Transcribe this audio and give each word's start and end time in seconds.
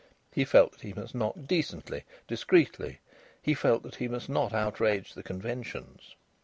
He 0.33 0.45
felt 0.45 0.71
that 0.71 0.81
he 0.81 0.93
must 0.93 1.13
knock 1.13 1.35
decently, 1.45 2.05
discreetly; 2.27 3.01
he 3.39 3.53
felt 3.53 3.83
that 3.83 3.97
he 3.97 4.07
must 4.07 4.29
not 4.29 4.51
outrage 4.51 5.13
the 5.13 5.21
conventions. 5.21 6.15